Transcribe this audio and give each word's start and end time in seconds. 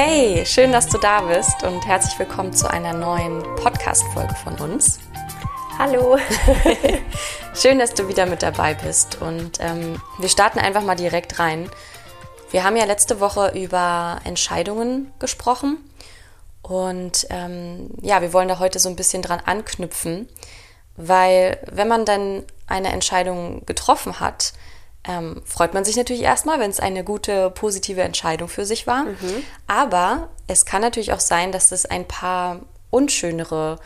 Hey, 0.00 0.46
schön, 0.46 0.70
dass 0.70 0.86
du 0.86 0.96
da 0.96 1.22
bist 1.22 1.64
und 1.64 1.84
herzlich 1.84 2.16
willkommen 2.20 2.52
zu 2.52 2.70
einer 2.70 2.92
neuen 2.92 3.42
Podcast-Folge 3.56 4.36
von 4.36 4.54
uns. 4.60 5.00
Hallo. 5.76 6.16
schön, 7.54 7.80
dass 7.80 7.94
du 7.94 8.06
wieder 8.06 8.24
mit 8.26 8.44
dabei 8.44 8.74
bist 8.74 9.20
und 9.20 9.58
ähm, 9.58 10.00
wir 10.20 10.28
starten 10.28 10.60
einfach 10.60 10.84
mal 10.84 10.94
direkt 10.94 11.40
rein. 11.40 11.68
Wir 12.52 12.62
haben 12.62 12.76
ja 12.76 12.84
letzte 12.84 13.18
Woche 13.18 13.58
über 13.60 14.20
Entscheidungen 14.22 15.12
gesprochen 15.18 15.78
und 16.62 17.26
ähm, 17.30 17.90
ja, 18.00 18.22
wir 18.22 18.32
wollen 18.32 18.46
da 18.46 18.60
heute 18.60 18.78
so 18.78 18.88
ein 18.88 18.94
bisschen 18.94 19.22
dran 19.22 19.42
anknüpfen, 19.44 20.28
weil 20.94 21.58
wenn 21.72 21.88
man 21.88 22.04
dann 22.04 22.44
eine 22.68 22.92
Entscheidung 22.92 23.66
getroffen 23.66 24.20
hat, 24.20 24.52
ähm, 25.08 25.42
freut 25.46 25.72
man 25.72 25.84
sich 25.84 25.96
natürlich 25.96 26.22
erstmal, 26.22 26.60
wenn 26.60 26.70
es 26.70 26.80
eine 26.80 27.02
gute, 27.02 27.50
positive 27.50 28.02
Entscheidung 28.02 28.48
für 28.48 28.66
sich 28.66 28.86
war. 28.86 29.04
Mhm. 29.04 29.42
Aber 29.66 30.28
es 30.46 30.66
kann 30.66 30.82
natürlich 30.82 31.12
auch 31.12 31.20
sein, 31.20 31.50
dass 31.50 31.72
es 31.72 31.86
ein 31.86 32.06
paar 32.06 32.60
unschönere 32.90 33.78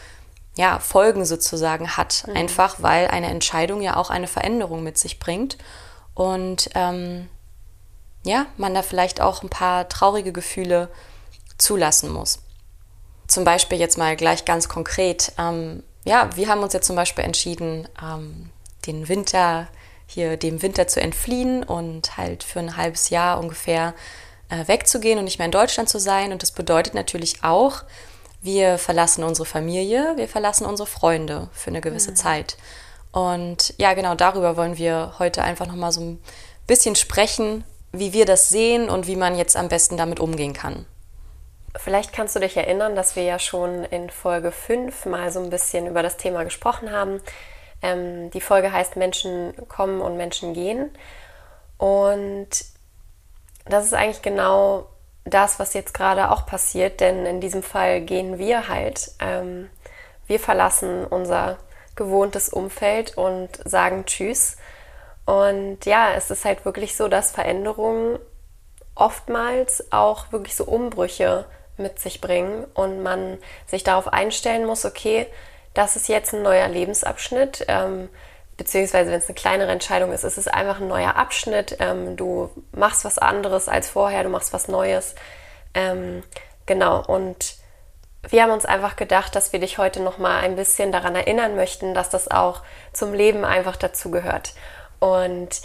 ja, 0.56 0.80
Folgen 0.80 1.24
sozusagen 1.24 1.96
hat. 1.96 2.24
Mhm. 2.26 2.36
Einfach 2.36 2.76
weil 2.82 3.06
eine 3.06 3.28
Entscheidung 3.28 3.80
ja 3.82 3.96
auch 3.96 4.10
eine 4.10 4.26
Veränderung 4.26 4.82
mit 4.82 4.98
sich 4.98 5.20
bringt. 5.20 5.58
Und 6.14 6.70
ähm, 6.74 7.28
ja, 8.24 8.46
man 8.56 8.74
da 8.74 8.82
vielleicht 8.82 9.20
auch 9.20 9.42
ein 9.42 9.48
paar 9.48 9.88
traurige 9.88 10.32
Gefühle 10.32 10.88
zulassen 11.56 12.10
muss. 12.10 12.40
Zum 13.28 13.44
Beispiel 13.44 13.78
jetzt 13.78 13.96
mal 13.96 14.16
gleich 14.16 14.44
ganz 14.44 14.68
konkret. 14.68 15.32
Ähm, 15.38 15.84
ja, 16.04 16.28
wir 16.34 16.48
haben 16.48 16.62
uns 16.62 16.72
jetzt 16.72 16.86
zum 16.88 16.96
Beispiel 16.96 17.24
entschieden, 17.24 17.88
ähm, 18.02 18.50
den 18.86 19.08
Winter 19.08 19.68
hier 20.12 20.36
dem 20.36 20.62
Winter 20.62 20.86
zu 20.86 21.00
entfliehen 21.00 21.62
und 21.62 22.16
halt 22.16 22.42
für 22.44 22.58
ein 22.58 22.76
halbes 22.76 23.10
Jahr 23.10 23.38
ungefähr 23.38 23.94
äh, 24.48 24.66
wegzugehen 24.68 25.18
und 25.18 25.24
nicht 25.24 25.38
mehr 25.38 25.46
in 25.46 25.52
Deutschland 25.52 25.88
zu 25.88 25.98
sein. 25.98 26.32
Und 26.32 26.42
das 26.42 26.52
bedeutet 26.52 26.94
natürlich 26.94 27.42
auch, 27.42 27.82
wir 28.40 28.78
verlassen 28.78 29.24
unsere 29.24 29.46
Familie, 29.46 30.14
wir 30.16 30.28
verlassen 30.28 30.66
unsere 30.66 30.86
Freunde 30.86 31.48
für 31.52 31.70
eine 31.70 31.80
gewisse 31.80 32.10
mhm. 32.10 32.16
Zeit. 32.16 32.56
Und 33.12 33.74
ja, 33.76 33.94
genau 33.94 34.14
darüber 34.14 34.56
wollen 34.56 34.78
wir 34.78 35.14
heute 35.18 35.42
einfach 35.42 35.66
nochmal 35.66 35.92
so 35.92 36.00
ein 36.00 36.22
bisschen 36.66 36.96
sprechen, 36.96 37.64
wie 37.92 38.12
wir 38.12 38.24
das 38.24 38.48
sehen 38.48 38.88
und 38.88 39.06
wie 39.06 39.16
man 39.16 39.36
jetzt 39.36 39.56
am 39.56 39.68
besten 39.68 39.96
damit 39.96 40.18
umgehen 40.18 40.54
kann. 40.54 40.86
Vielleicht 41.76 42.12
kannst 42.12 42.36
du 42.36 42.40
dich 42.40 42.56
erinnern, 42.56 42.96
dass 42.96 43.16
wir 43.16 43.22
ja 43.22 43.38
schon 43.38 43.84
in 43.84 44.10
Folge 44.10 44.52
5 44.52 45.06
mal 45.06 45.32
so 45.32 45.40
ein 45.40 45.50
bisschen 45.50 45.86
über 45.86 46.02
das 46.02 46.16
Thema 46.16 46.44
gesprochen 46.44 46.90
haben. 46.90 47.20
Ähm, 47.82 48.30
die 48.30 48.40
Folge 48.40 48.72
heißt 48.72 48.96
Menschen 48.96 49.52
kommen 49.68 50.00
und 50.00 50.16
Menschen 50.16 50.54
gehen. 50.54 50.90
Und 51.78 52.48
das 53.66 53.86
ist 53.86 53.94
eigentlich 53.94 54.22
genau 54.22 54.86
das, 55.24 55.58
was 55.58 55.74
jetzt 55.74 55.94
gerade 55.94 56.30
auch 56.30 56.46
passiert, 56.46 57.00
denn 57.00 57.26
in 57.26 57.40
diesem 57.40 57.62
Fall 57.62 58.00
gehen 58.00 58.38
wir 58.38 58.68
halt. 58.68 59.12
Ähm, 59.20 59.70
wir 60.26 60.40
verlassen 60.40 61.04
unser 61.04 61.58
gewohntes 61.94 62.48
Umfeld 62.48 63.16
und 63.16 63.50
sagen 63.64 64.06
Tschüss. 64.06 64.56
Und 65.24 65.84
ja, 65.84 66.12
es 66.14 66.30
ist 66.30 66.44
halt 66.44 66.64
wirklich 66.64 66.96
so, 66.96 67.08
dass 67.08 67.30
Veränderungen 67.30 68.18
oftmals 68.94 69.92
auch 69.92 70.32
wirklich 70.32 70.56
so 70.56 70.64
Umbrüche 70.64 71.44
mit 71.76 71.98
sich 71.98 72.20
bringen 72.20 72.64
und 72.74 73.02
man 73.02 73.38
sich 73.66 73.84
darauf 73.84 74.12
einstellen 74.12 74.66
muss, 74.66 74.84
okay, 74.84 75.26
das 75.74 75.96
ist 75.96 76.08
jetzt 76.08 76.34
ein 76.34 76.42
neuer 76.42 76.68
Lebensabschnitt. 76.68 77.64
Ähm, 77.68 78.08
beziehungsweise 78.56 79.10
wenn 79.10 79.18
es 79.18 79.26
eine 79.26 79.34
kleinere 79.34 79.72
Entscheidung 79.72 80.12
ist, 80.12 80.24
ist 80.24 80.38
es 80.38 80.48
einfach 80.48 80.80
ein 80.80 80.88
neuer 80.88 81.16
Abschnitt. 81.16 81.76
Ähm, 81.80 82.16
du 82.16 82.50
machst 82.72 83.04
was 83.04 83.18
anderes 83.18 83.68
als 83.68 83.88
vorher, 83.88 84.22
du 84.22 84.28
machst 84.28 84.52
was 84.52 84.68
Neues. 84.68 85.14
Ähm, 85.74 86.22
genau, 86.66 87.02
und 87.04 87.56
wir 88.28 88.42
haben 88.42 88.52
uns 88.52 88.64
einfach 88.64 88.96
gedacht, 88.96 89.34
dass 89.34 89.52
wir 89.52 89.60
dich 89.60 89.78
heute 89.78 90.00
noch 90.00 90.18
mal 90.18 90.40
ein 90.40 90.54
bisschen 90.54 90.92
daran 90.92 91.16
erinnern 91.16 91.56
möchten, 91.56 91.92
dass 91.92 92.08
das 92.08 92.30
auch 92.30 92.62
zum 92.92 93.12
Leben 93.12 93.44
einfach 93.44 93.76
dazu 93.76 94.10
gehört. 94.10 94.54
Und 95.00 95.62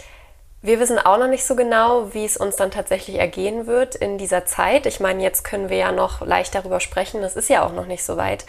wir 0.60 0.80
wissen 0.80 0.98
auch 0.98 1.18
noch 1.18 1.28
nicht 1.28 1.44
so 1.44 1.54
genau, 1.54 2.12
wie 2.14 2.24
es 2.24 2.36
uns 2.36 2.56
dann 2.56 2.72
tatsächlich 2.72 3.18
ergehen 3.18 3.68
wird 3.68 3.94
in 3.94 4.18
dieser 4.18 4.44
Zeit. 4.44 4.86
Ich 4.86 4.98
meine, 4.98 5.22
jetzt 5.22 5.44
können 5.44 5.68
wir 5.68 5.76
ja 5.76 5.92
noch 5.92 6.20
leicht 6.20 6.54
darüber 6.54 6.80
sprechen. 6.80 7.22
Das 7.22 7.36
ist 7.36 7.48
ja 7.48 7.64
auch 7.64 7.72
noch 7.72 7.86
nicht 7.86 8.02
so 8.02 8.16
weit. 8.16 8.44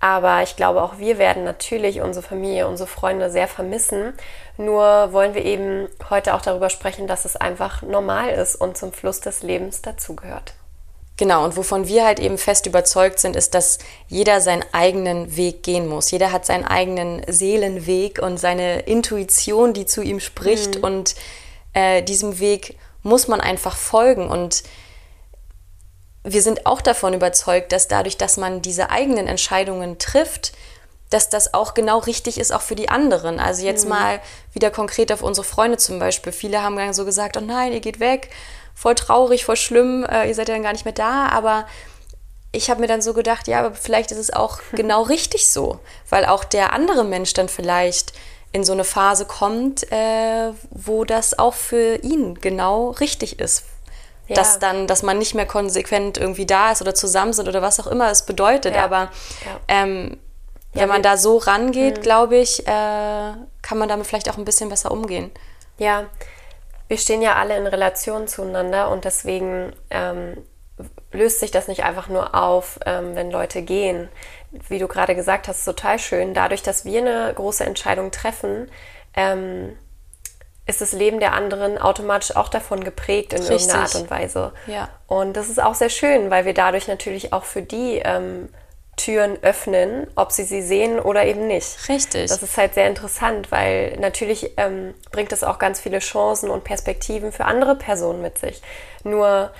Aber 0.00 0.42
ich 0.42 0.56
glaube, 0.56 0.82
auch 0.82 0.98
wir 0.98 1.18
werden 1.18 1.44
natürlich 1.44 2.00
unsere 2.00 2.26
Familie, 2.26 2.68
unsere 2.68 2.88
Freunde 2.88 3.30
sehr 3.30 3.48
vermissen. 3.48 4.12
Nur 4.58 5.12
wollen 5.12 5.34
wir 5.34 5.44
eben 5.44 5.88
heute 6.10 6.34
auch 6.34 6.42
darüber 6.42 6.70
sprechen, 6.70 7.06
dass 7.06 7.24
es 7.24 7.36
einfach 7.36 7.82
normal 7.82 8.30
ist 8.30 8.56
und 8.56 8.76
zum 8.76 8.92
Fluss 8.92 9.20
des 9.20 9.42
Lebens 9.42 9.82
dazugehört. 9.82 10.54
Genau, 11.18 11.44
und 11.44 11.56
wovon 11.56 11.88
wir 11.88 12.04
halt 12.04 12.20
eben 12.20 12.36
fest 12.36 12.66
überzeugt 12.66 13.18
sind, 13.20 13.36
ist, 13.36 13.54
dass 13.54 13.78
jeder 14.06 14.42
seinen 14.42 14.64
eigenen 14.72 15.34
Weg 15.34 15.62
gehen 15.62 15.88
muss. 15.88 16.10
Jeder 16.10 16.30
hat 16.30 16.44
seinen 16.44 16.66
eigenen 16.66 17.22
Seelenweg 17.26 18.20
und 18.20 18.38
seine 18.38 18.80
Intuition, 18.80 19.72
die 19.72 19.86
zu 19.86 20.02
ihm 20.02 20.20
spricht. 20.20 20.76
Mhm. 20.76 20.84
Und 20.84 21.14
äh, 21.72 22.02
diesem 22.02 22.38
Weg 22.38 22.76
muss 23.02 23.28
man 23.28 23.40
einfach 23.40 23.76
folgen. 23.76 24.28
Und 24.28 24.62
wir 26.26 26.42
sind 26.42 26.66
auch 26.66 26.80
davon 26.80 27.14
überzeugt, 27.14 27.70
dass 27.70 27.86
dadurch, 27.86 28.16
dass 28.16 28.36
man 28.36 28.60
diese 28.60 28.90
eigenen 28.90 29.28
Entscheidungen 29.28 29.98
trifft, 29.98 30.52
dass 31.08 31.28
das 31.28 31.54
auch 31.54 31.74
genau 31.74 31.98
richtig 31.98 32.38
ist, 32.38 32.52
auch 32.52 32.62
für 32.62 32.74
die 32.74 32.88
anderen. 32.88 33.38
Also 33.38 33.64
jetzt 33.64 33.84
mhm. 33.84 33.90
mal 33.90 34.20
wieder 34.52 34.72
konkret 34.72 35.12
auf 35.12 35.22
unsere 35.22 35.44
Freunde 35.44 35.78
zum 35.78 36.00
Beispiel. 36.00 36.32
Viele 36.32 36.62
haben 36.62 36.76
dann 36.76 36.92
so 36.92 37.04
gesagt, 37.04 37.36
oh 37.36 37.40
nein, 37.40 37.72
ihr 37.72 37.80
geht 37.80 38.00
weg, 38.00 38.30
voll 38.74 38.96
traurig, 38.96 39.44
voll 39.44 39.56
schlimm, 39.56 40.04
äh, 40.04 40.26
ihr 40.26 40.34
seid 40.34 40.48
ja 40.48 40.54
dann 40.54 40.64
gar 40.64 40.72
nicht 40.72 40.84
mehr 40.84 40.94
da. 40.94 41.28
Aber 41.28 41.64
ich 42.50 42.70
habe 42.70 42.80
mir 42.80 42.88
dann 42.88 43.02
so 43.02 43.14
gedacht, 43.14 43.46
ja, 43.46 43.60
aber 43.60 43.74
vielleicht 43.76 44.10
ist 44.10 44.18
es 44.18 44.32
auch 44.32 44.58
genau 44.72 45.02
richtig 45.02 45.48
so, 45.48 45.78
weil 46.10 46.24
auch 46.24 46.42
der 46.42 46.72
andere 46.72 47.04
Mensch 47.04 47.34
dann 47.34 47.48
vielleicht 47.48 48.12
in 48.50 48.64
so 48.64 48.72
eine 48.72 48.84
Phase 48.84 49.26
kommt, 49.26 49.92
äh, 49.92 50.50
wo 50.70 51.04
das 51.04 51.38
auch 51.38 51.54
für 51.54 51.96
ihn 52.02 52.34
genau 52.40 52.90
richtig 52.90 53.38
ist, 53.38 53.64
ja. 54.28 54.34
dass 54.34 54.58
dann, 54.58 54.86
dass 54.86 55.02
man 55.02 55.18
nicht 55.18 55.34
mehr 55.34 55.46
konsequent 55.46 56.18
irgendwie 56.18 56.46
da 56.46 56.72
ist 56.72 56.82
oder 56.82 56.94
zusammen 56.94 57.32
sind 57.32 57.48
oder 57.48 57.62
was 57.62 57.80
auch 57.80 57.86
immer 57.86 58.10
es 58.10 58.26
bedeutet. 58.26 58.74
Ja. 58.74 58.84
Aber 58.84 59.10
ähm, 59.68 60.18
wenn 60.72 60.88
man 60.88 61.02
da 61.02 61.16
so 61.16 61.38
rangeht, 61.38 61.98
mhm. 61.98 62.02
glaube 62.02 62.36
ich, 62.36 62.66
äh, 62.66 62.70
kann 62.70 63.78
man 63.78 63.88
damit 63.88 64.06
vielleicht 64.06 64.30
auch 64.30 64.36
ein 64.36 64.44
bisschen 64.44 64.68
besser 64.68 64.90
umgehen. 64.90 65.30
Ja, 65.78 66.04
wir 66.88 66.98
stehen 66.98 67.22
ja 67.22 67.36
alle 67.36 67.56
in 67.56 67.66
Relation 67.66 68.28
zueinander 68.28 68.90
und 68.90 69.04
deswegen 69.04 69.72
ähm, 69.90 70.36
löst 71.12 71.40
sich 71.40 71.50
das 71.50 71.68
nicht 71.68 71.84
einfach 71.84 72.08
nur 72.08 72.34
auf, 72.34 72.78
ähm, 72.86 73.14
wenn 73.14 73.30
Leute 73.30 73.62
gehen. 73.62 74.08
Wie 74.68 74.78
du 74.78 74.86
gerade 74.86 75.14
gesagt 75.14 75.48
hast, 75.48 75.64
total 75.64 75.98
schön. 75.98 76.34
Dadurch, 76.34 76.62
dass 76.62 76.84
wir 76.84 77.00
eine 77.00 77.32
große 77.34 77.64
Entscheidung 77.64 78.10
treffen, 78.10 78.70
ähm, 79.14 79.76
ist 80.66 80.80
das 80.80 80.92
Leben 80.92 81.20
der 81.20 81.32
anderen 81.32 81.78
automatisch 81.78 82.34
auch 82.34 82.48
davon 82.48 82.82
geprägt 82.82 83.32
in 83.32 83.38
Richtig. 83.38 83.60
irgendeiner 83.60 83.82
Art 83.82 83.94
und 83.94 84.10
Weise. 84.10 84.52
Ja. 84.66 84.88
Und 85.06 85.36
das 85.36 85.48
ist 85.48 85.62
auch 85.62 85.74
sehr 85.74 85.90
schön, 85.90 86.30
weil 86.30 86.44
wir 86.44 86.54
dadurch 86.54 86.88
natürlich 86.88 87.32
auch 87.32 87.44
für 87.44 87.62
die 87.62 88.00
ähm, 88.04 88.48
Türen 88.96 89.38
öffnen, 89.42 90.08
ob 90.16 90.32
sie 90.32 90.44
sie 90.44 90.62
sehen 90.62 90.98
oder 90.98 91.24
eben 91.24 91.46
nicht. 91.46 91.88
Richtig. 91.88 92.28
Das 92.28 92.42
ist 92.42 92.56
halt 92.56 92.74
sehr 92.74 92.88
interessant, 92.88 93.52
weil 93.52 93.96
natürlich 94.00 94.52
ähm, 94.56 94.94
bringt 95.12 95.32
es 95.32 95.44
auch 95.44 95.58
ganz 95.58 95.80
viele 95.80 96.00
Chancen 96.00 96.50
und 96.50 96.64
Perspektiven 96.64 97.30
für 97.30 97.44
andere 97.44 97.76
Personen 97.76 98.22
mit 98.22 98.38
sich. 98.38 98.60
Nur 99.04 99.52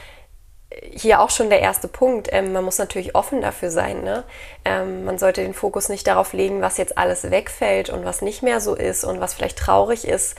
hier 0.82 1.20
auch 1.20 1.30
schon 1.30 1.50
der 1.50 1.60
erste 1.60 1.88
Punkt. 1.88 2.28
Ähm, 2.32 2.52
man 2.52 2.64
muss 2.64 2.78
natürlich 2.78 3.14
offen 3.14 3.40
dafür 3.40 3.70
sein. 3.70 4.02
Ne? 4.02 4.24
Ähm, 4.64 5.04
man 5.04 5.18
sollte 5.18 5.42
den 5.42 5.54
Fokus 5.54 5.88
nicht 5.88 6.06
darauf 6.06 6.32
legen, 6.32 6.60
was 6.60 6.76
jetzt 6.76 6.98
alles 6.98 7.30
wegfällt 7.30 7.90
und 7.90 8.04
was 8.04 8.22
nicht 8.22 8.42
mehr 8.42 8.60
so 8.60 8.74
ist 8.74 9.04
und 9.04 9.20
was 9.20 9.34
vielleicht 9.34 9.58
traurig 9.58 10.06
ist, 10.06 10.36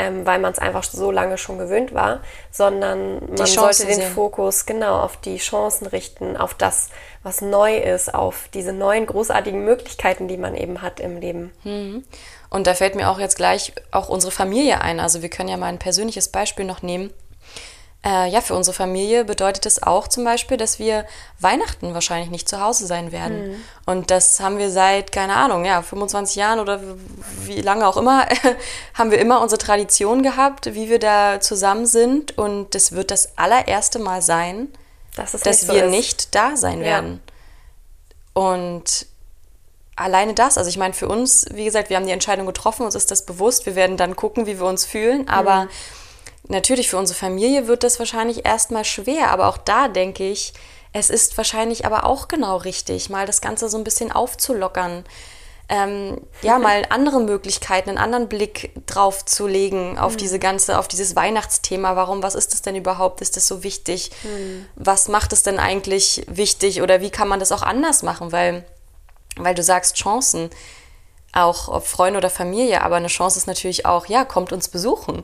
ähm, 0.00 0.24
weil 0.24 0.38
man 0.38 0.52
es 0.52 0.58
einfach 0.58 0.82
so 0.82 1.10
lange 1.10 1.36
schon 1.36 1.58
gewöhnt 1.58 1.92
war, 1.92 2.20
sondern 2.50 3.20
man 3.36 3.46
sollte 3.46 3.84
den 3.84 3.96
sehen. 3.96 4.12
Fokus 4.12 4.64
genau 4.64 4.98
auf 4.98 5.18
die 5.18 5.36
Chancen 5.36 5.86
richten, 5.86 6.38
auf 6.38 6.54
das, 6.54 6.88
was 7.22 7.42
neu 7.42 7.76
ist, 7.76 8.14
auf 8.14 8.48
diese 8.54 8.72
neuen 8.72 9.04
großartigen 9.04 9.62
Möglichkeiten, 9.62 10.26
die 10.26 10.38
man 10.38 10.54
eben 10.54 10.80
hat 10.80 11.00
im 11.00 11.18
Leben. 11.18 11.52
Mhm. 11.64 12.04
Und 12.48 12.66
da 12.66 12.72
fällt 12.72 12.94
mir 12.94 13.10
auch 13.10 13.18
jetzt 13.18 13.36
gleich 13.36 13.74
auch 13.90 14.08
unsere 14.08 14.32
Familie 14.32 14.80
ein. 14.80 15.00
Also 15.00 15.20
wir 15.20 15.28
können 15.28 15.50
ja 15.50 15.58
mal 15.58 15.66
ein 15.66 15.78
persönliches 15.78 16.28
Beispiel 16.28 16.64
noch 16.64 16.80
nehmen. 16.80 17.12
Äh, 18.02 18.30
ja, 18.30 18.40
für 18.40 18.54
unsere 18.54 18.74
Familie 18.74 19.24
bedeutet 19.26 19.66
es 19.66 19.82
auch 19.82 20.08
zum 20.08 20.24
Beispiel, 20.24 20.56
dass 20.56 20.78
wir 20.78 21.04
Weihnachten 21.38 21.92
wahrscheinlich 21.92 22.30
nicht 22.30 22.48
zu 22.48 22.58
Hause 22.58 22.86
sein 22.86 23.12
werden. 23.12 23.50
Mhm. 23.50 23.64
Und 23.84 24.10
das 24.10 24.40
haben 24.40 24.56
wir 24.56 24.70
seit, 24.70 25.12
keine 25.12 25.34
Ahnung, 25.36 25.66
ja, 25.66 25.82
25 25.82 26.36
Jahren 26.36 26.60
oder 26.60 26.80
wie 27.44 27.60
lange 27.60 27.86
auch 27.86 27.98
immer, 27.98 28.26
haben 28.94 29.10
wir 29.10 29.18
immer 29.18 29.42
unsere 29.42 29.58
Tradition 29.58 30.22
gehabt, 30.22 30.74
wie 30.74 30.88
wir 30.88 30.98
da 30.98 31.40
zusammen 31.40 31.84
sind. 31.84 32.38
Und 32.38 32.74
das 32.74 32.92
wird 32.92 33.10
das 33.10 33.36
allererste 33.36 33.98
Mal 33.98 34.22
sein, 34.22 34.68
das 35.14 35.32
dass 35.32 35.42
nicht 35.44 35.60
so 35.66 35.74
wir 35.74 35.84
ist. 35.84 35.90
nicht 35.90 36.34
da 36.34 36.56
sein 36.56 36.78
ja. 36.78 36.86
werden. 36.86 37.22
Und 38.32 39.06
alleine 39.94 40.32
das, 40.32 40.56
also 40.56 40.70
ich 40.70 40.78
meine, 40.78 40.94
für 40.94 41.06
uns, 41.08 41.44
wie 41.52 41.66
gesagt, 41.66 41.90
wir 41.90 41.98
haben 41.98 42.06
die 42.06 42.12
Entscheidung 42.12 42.46
getroffen, 42.46 42.86
uns 42.86 42.94
ist 42.94 43.10
das 43.10 43.26
bewusst, 43.26 43.66
wir 43.66 43.74
werden 43.74 43.98
dann 43.98 44.16
gucken, 44.16 44.46
wie 44.46 44.58
wir 44.58 44.66
uns 44.66 44.86
fühlen, 44.86 45.28
aber 45.28 45.64
mhm 45.64 45.70
natürlich 46.48 46.88
für 46.88 46.98
unsere 46.98 47.18
Familie 47.18 47.66
wird 47.66 47.82
das 47.82 47.98
wahrscheinlich 47.98 48.46
erstmal 48.46 48.84
schwer, 48.84 49.30
aber 49.30 49.48
auch 49.48 49.58
da 49.58 49.88
denke 49.88 50.28
ich, 50.28 50.52
es 50.92 51.10
ist 51.10 51.36
wahrscheinlich 51.36 51.86
aber 51.86 52.04
auch 52.04 52.28
genau 52.28 52.56
richtig, 52.56 53.10
mal 53.10 53.26
das 53.26 53.40
Ganze 53.40 53.68
so 53.68 53.78
ein 53.78 53.84
bisschen 53.84 54.10
aufzulockern. 54.10 55.04
Ähm, 55.72 56.20
ja, 56.42 56.58
mal 56.58 56.84
andere 56.88 57.20
Möglichkeiten, 57.20 57.90
einen 57.90 57.98
anderen 57.98 58.28
Blick 58.28 58.72
drauf 58.86 59.24
zu 59.24 59.46
legen 59.46 59.98
auf 59.98 60.14
mhm. 60.14 60.16
diese 60.16 60.40
ganze, 60.40 60.76
auf 60.76 60.88
dieses 60.88 61.14
Weihnachtsthema. 61.14 61.94
Warum, 61.94 62.24
was 62.24 62.34
ist 62.34 62.52
das 62.52 62.62
denn 62.62 62.74
überhaupt? 62.74 63.20
Ist 63.20 63.36
das 63.36 63.46
so 63.46 63.62
wichtig? 63.62 64.10
Mhm. 64.24 64.66
Was 64.74 65.06
macht 65.06 65.32
es 65.32 65.44
denn 65.44 65.60
eigentlich 65.60 66.24
wichtig? 66.26 66.82
Oder 66.82 67.00
wie 67.02 67.10
kann 67.10 67.28
man 67.28 67.38
das 67.38 67.52
auch 67.52 67.62
anders 67.62 68.02
machen? 68.02 68.32
Weil, 68.32 68.64
weil 69.36 69.54
du 69.54 69.62
sagst 69.62 69.94
Chancen, 69.94 70.50
auch 71.32 71.68
ob 71.68 71.86
Freunde 71.86 72.18
oder 72.18 72.30
Familie, 72.30 72.82
aber 72.82 72.96
eine 72.96 73.06
Chance 73.06 73.38
ist 73.38 73.46
natürlich 73.46 73.86
auch, 73.86 74.06
ja, 74.06 74.24
kommt 74.24 74.52
uns 74.52 74.66
besuchen. 74.68 75.22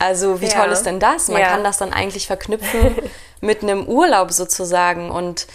Also 0.00 0.40
wie 0.40 0.46
ja. 0.46 0.62
toll 0.62 0.72
ist 0.72 0.84
denn 0.84 0.98
das? 0.98 1.28
Man 1.28 1.42
ja. 1.42 1.48
kann 1.48 1.62
das 1.62 1.76
dann 1.76 1.92
eigentlich 1.92 2.26
verknüpfen 2.26 2.96
mit 3.42 3.62
einem 3.62 3.86
Urlaub 3.86 4.32
sozusagen. 4.32 5.10
Und 5.10 5.46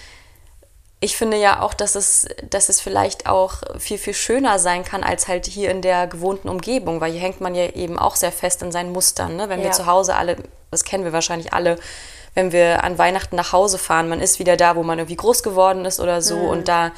ich 1.00 1.18
finde 1.18 1.38
ja 1.38 1.62
auch, 1.62 1.74
dass 1.74 1.95
es, 1.95 2.27
dass 2.47 2.69
es 2.69 2.80
vielleicht 2.80 3.27
auch 3.27 3.56
viel, 3.80 3.97
viel 3.97 4.13
schöner 4.13 4.59
sein 4.59 4.86
kann 4.86 5.03
als 5.03 5.27
halt 5.27 5.47
hier 5.47 5.71
in 5.71 5.81
der 5.81 6.06
gewohnten 6.06 6.47
Umgebung, 6.47 7.01
weil 7.01 7.12
hier 7.12 7.21
hängt 7.21 7.42
man 7.42 7.56
ja 7.56 7.69
eben 7.71 7.97
auch 7.97 8.15
sehr 8.15 8.31
fest 8.31 8.62
in 8.62 8.71
seinen 8.71 8.92
Mustern. 8.92 9.36
Ne? 9.36 9.50
Wenn 9.50 9.59
ja. 9.59 9.65
wir 9.65 9.71
zu 9.71 9.88
Hause 9.88 10.15
alle, 10.15 10.38
das 10.69 10.83
kennen 10.83 11.03
wir 11.03 11.12
wahrscheinlich 11.12 11.51
alle, 11.51 11.77
wenn 12.36 12.51
wir 12.51 12.83
an 12.83 13.00
Weihnachten 13.00 13.36
nach 13.36 13.51
Hause 13.51 13.80
fahren, 13.80 14.09
man 14.09 14.21
ist 14.21 14.38
wieder 14.38 14.57
da, 14.57 14.75
wo 14.75 14.83
man 14.83 15.00
irgendwie 15.00 15.15
groß 15.15 15.41
geworden 15.41 15.86
ist 15.86 16.00
oder 16.00 16.21
so 16.21 16.38
mhm. 16.38 16.50
und 16.50 16.68
da 16.68 16.91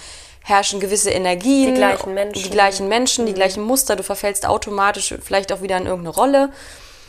herrschen 0.44 0.82
gewisse 0.82 1.12
Energien, 1.12 1.76
die 1.76 1.80
gleichen 1.80 2.14
Menschen, 2.14 2.44
die, 2.44 2.50
gleichen, 2.50 2.88
Menschen, 2.90 3.24
mhm. 3.24 3.28
die 3.28 3.34
gleichen 3.34 3.64
Muster, 3.64 3.96
du 3.96 4.04
verfällst 4.04 4.46
automatisch 4.46 5.16
vielleicht 5.22 5.54
auch 5.54 5.62
wieder 5.62 5.78
in 5.78 5.86
irgendeine 5.86 6.16
Rolle. 6.16 6.50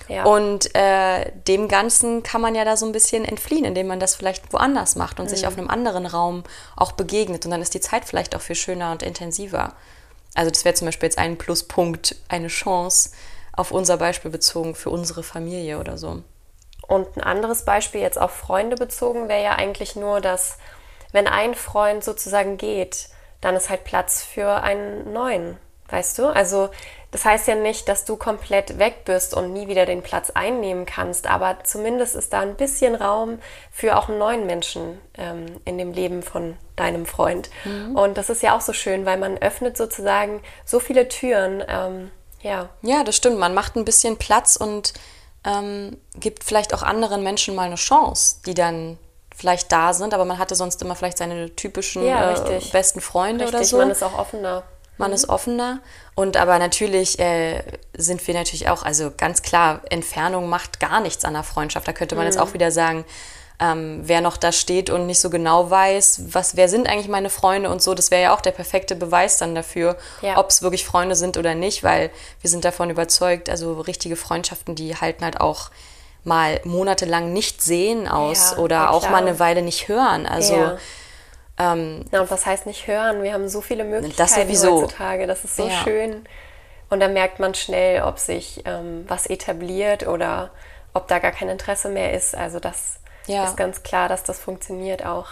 Ja. 0.08 0.25
Und 0.25 0.75
äh, 0.75 1.31
dem 1.46 1.69
Ganzen 1.69 2.22
kann 2.22 2.40
man 2.40 2.55
ja 2.55 2.64
da 2.64 2.76
so 2.76 2.87
ein 2.87 2.93
bisschen 2.93 3.25
entfliehen, 3.25 3.64
indem 3.64 3.87
man 3.87 4.00
das 4.00 4.14
vielleicht 4.14 4.52
woanders 4.52 4.96
macht 4.96 5.20
und 5.20 5.26
mhm. 5.26 5.31
sich 5.31 5.46
auf 5.46 5.58
einem 5.58 5.69
anderen 5.69 6.06
Raum 6.06 6.44
auch 6.76 6.93
begegnet. 6.93 7.44
Und 7.44 7.50
dann 7.50 7.62
ist 7.62 7.75
die 7.75 7.81
Zeit 7.81 8.05
vielleicht 8.06 8.34
auch 8.34 8.40
viel 8.40 8.56
schöner 8.56 8.90
und 8.93 9.02
intensiver. 9.02 9.75
Also 10.34 10.50
das 10.50 10.64
wäre 10.64 10.75
zum 10.75 10.87
Beispiel 10.87 11.08
jetzt 11.08 11.19
ein 11.19 11.37
Pluspunkt, 11.37 12.16
eine 12.28 12.49
Chance 12.49 13.10
auf 13.52 13.70
unser 13.70 13.96
Beispiel 13.96 14.31
bezogen 14.31 14.75
für 14.75 14.90
unsere 14.90 15.22
Familie 15.22 15.78
oder 15.78 15.99
so. 15.99 16.22
Und 16.87 17.16
ein 17.16 17.22
anderes 17.22 17.64
Beispiel 17.64 18.00
jetzt 18.00 18.19
auf 18.19 18.31
Freunde 18.31 18.76
bezogen 18.76 19.28
wäre 19.28 19.43
ja 19.43 19.56
eigentlich 19.56 19.94
nur, 19.94 20.20
dass 20.20 20.58
wenn 21.12 21.26
ein 21.26 21.55
Freund 21.55 22.02
sozusagen 22.02 22.56
geht, 22.56 23.08
dann 23.40 23.56
ist 23.56 23.69
halt 23.69 23.84
Platz 23.84 24.22
für 24.22 24.62
einen 24.62 25.12
neuen, 25.12 25.58
weißt 25.88 26.19
du? 26.19 26.26
Also 26.26 26.70
das 27.10 27.25
heißt 27.25 27.49
ja 27.49 27.55
nicht, 27.55 27.88
dass 27.88 28.05
du 28.05 28.16
komplett 28.16 28.78
weg 28.78 29.05
bist 29.06 29.32
und 29.32 29.52
nie 29.52 29.66
wieder 29.66 29.87
den 29.87 30.02
Platz 30.02 30.31
einnehmen 30.31 30.84
kannst, 30.84 31.26
aber 31.26 31.58
zumindest 31.64 32.14
ist 32.14 32.34
da 32.34 32.40
ein 32.40 32.56
bisschen 32.56 32.94
Raum 32.94 33.38
für 33.72 33.96
auch 33.96 34.08
einen 34.08 34.19
neuen 34.19 34.46
Menschen 34.46 35.00
ähm, 35.16 35.46
in 35.64 35.78
dem 35.78 35.93
Leben 35.93 36.22
von 36.22 36.56
deinem 36.76 37.06
Freund. 37.06 37.49
Mhm. 37.64 37.96
Und 37.96 38.19
das 38.19 38.28
ist 38.28 38.43
ja 38.43 38.55
auch 38.55 38.60
so 38.60 38.75
schön, 38.75 39.06
weil 39.06 39.16
man 39.16 39.38
öffnet 39.38 39.78
sozusagen 39.78 40.43
so 40.66 40.81
viele 40.81 41.08
Türen. 41.08 41.64
Ähm, 41.66 42.10
ja. 42.43 42.69
ja, 42.82 43.05
das 43.05 43.16
stimmt. 43.16 43.38
Man 43.38 43.55
macht 43.55 43.76
ein 43.76 43.87
bisschen 43.87 44.19
Platz 44.19 44.56
und 44.56 44.93
ähm, 45.44 45.96
gibt 46.14 46.44
vielleicht 46.44 46.75
auch 46.75 46.82
anderen 46.82 47.22
Menschen 47.22 47.55
mal 47.55 47.66
eine 47.66 47.76
Chance, 47.76 48.37
die 48.44 48.55
dann 48.55 48.99
vielleicht 49.34 49.72
da 49.72 49.94
sind, 49.94 50.12
aber 50.12 50.25
man 50.25 50.38
hatte 50.38 50.56
sonst 50.56 50.82
immer 50.82 50.94
vielleicht 50.94 51.16
seine 51.16 51.55
typischen 51.55 52.05
ja, 52.05 52.32
äh, 52.32 52.60
besten 52.72 53.00
Freunde 53.00 53.44
richtig, 53.44 53.58
oder 53.58 53.64
so. 53.64 53.78
Man 53.78 53.90
ist 53.90 54.02
auch 54.02 54.19
offener 54.19 54.64
man 54.99 55.11
mhm. 55.11 55.15
ist 55.15 55.29
offener. 55.29 55.81
Und 56.15 56.37
aber 56.37 56.59
natürlich 56.59 57.19
äh, 57.19 57.62
sind 57.97 58.27
wir 58.27 58.35
natürlich 58.35 58.69
auch, 58.69 58.83
also 58.83 59.12
ganz 59.17 59.43
klar, 59.43 59.81
Entfernung 59.91 60.49
macht 60.49 60.81
gar 60.81 61.00
nichts 61.00 61.25
an 61.25 61.35
der 61.35 61.45
Freundschaft. 61.45 61.87
Da 61.87 61.93
könnte 61.93 62.15
man 62.15 62.25
mhm. 62.25 62.33
jetzt 62.33 62.41
auch 62.41 62.55
wieder 62.55 62.71
sagen, 62.71 63.05
ähm, 63.61 64.00
wer 64.05 64.21
noch 64.21 64.37
da 64.37 64.53
steht 64.53 64.89
und 64.89 65.06
nicht 65.06 65.21
so 65.21 65.31
genau 65.31 65.69
weiß, 65.71 66.33
was, 66.33 66.56
wer 66.56 66.69
sind 66.69 66.89
eigentlich 66.89 67.09
meine 67.09 67.31
Freunde 67.31 67.71
und 67.71 67.83
so, 67.83 67.95
das 67.95 68.11
wäre 68.11 68.23
ja 68.23 68.35
auch 68.35 68.41
der 68.41 68.53
perfekte 68.53 68.95
Beweis 68.95 69.39
dann 69.39 69.55
dafür, 69.55 69.97
ja. 70.23 70.39
ob 70.39 70.50
es 70.50 70.62
wirklich 70.62 70.85
Freunde 70.85 71.17
sind 71.17 71.37
oder 71.37 71.55
nicht, 71.56 71.83
weil 71.83 72.11
wir 72.41 72.51
sind 72.51 72.65
davon 72.65 72.89
überzeugt, 72.89 73.51
also 73.51 73.81
richtige 73.81 74.15
Freundschaften, 74.15 74.77
die 74.77 74.94
halten 74.94 75.25
halt 75.25 75.41
auch 75.41 75.71
mal 76.25 76.61
monatelang 76.65 77.33
nicht 77.33 77.62
sehen 77.62 78.06
aus 78.06 78.53
ja, 78.53 78.59
oder 78.59 78.91
auch 78.91 79.11
mal 79.11 79.23
eine 79.23 79.41
Weile 79.41 79.62
nicht 79.62 79.89
hören. 79.89 80.27
Also 80.27 80.55
ja. 80.55 80.79
Ähm, 81.58 82.05
ja, 82.12 82.20
und 82.20 82.31
was 82.31 82.46
heißt 82.46 82.66
nicht 82.66 82.87
hören? 82.87 83.22
Wir 83.22 83.32
haben 83.32 83.49
so 83.49 83.60
viele 83.60 83.84
Möglichkeiten 83.84 84.50
das 84.50 84.64
heutzutage. 84.64 85.26
Das 85.26 85.44
ist 85.44 85.56
so 85.56 85.66
ja. 85.66 85.75
schön. 85.82 86.25
Und 86.90 87.00
da 87.00 87.08
merkt 87.08 87.38
man 87.40 87.55
schnell, 87.55 88.02
ob 88.02 88.19
sich 88.19 88.62
ähm, 88.64 89.05
was 89.08 89.26
etabliert 89.26 90.06
oder 90.06 90.50
ob 90.94 91.08
da 91.08 91.19
gar 91.19 91.32
kein 91.32 91.49
Interesse 91.49 91.88
mehr 91.88 92.14
ist. 92.14 92.34
Also 92.34 92.60
das 92.60 93.00
ja. 93.26 93.44
ist 93.44 93.56
ganz 93.56 93.82
klar, 93.82 94.08
dass 94.08 94.22
das 94.22 94.38
funktioniert 94.38 95.05
auch. 95.05 95.28